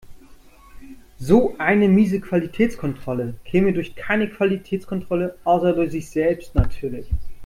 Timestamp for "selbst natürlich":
6.09-7.05